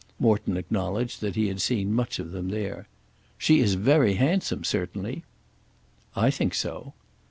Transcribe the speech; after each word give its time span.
Morton 0.19 0.57
acknowledged 0.57 1.21
that 1.21 1.35
he 1.35 1.47
had 1.47 1.61
seen 1.61 1.93
much 1.93 2.17
of 2.17 2.31
them 2.31 2.49
there. 2.49 2.87
"She 3.37 3.59
is 3.59 3.75
very 3.75 4.15
handsome, 4.15 4.63
certainly." 4.63 5.23
"I 6.15 6.31
think 6.31 6.55
so." 6.55 6.95